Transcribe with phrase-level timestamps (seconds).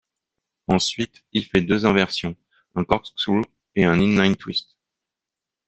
[0.67, 2.35] Ensuite, il fait deux inversions:
[2.73, 3.43] un corkscrew
[3.75, 4.75] et un inline twist.